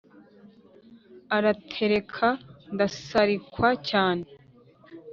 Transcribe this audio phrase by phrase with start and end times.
[1.35, 2.27] aratereka
[2.73, 4.25] ndasarikwa cyane